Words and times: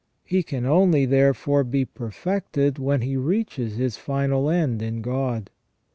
He 0.23 0.41
can 0.41 0.65
only, 0.65 1.05
therefore, 1.05 1.63
be 1.63 1.85
perfected 1.85 2.79
when 2.79 3.01
he 3.01 3.15
reaches 3.17 3.75
his 3.75 3.97
final 3.97 4.49
end 4.49 4.81
in 4.81 5.03
God. 5.03 5.51